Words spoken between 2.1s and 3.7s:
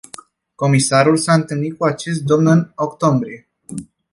domn în octombrie.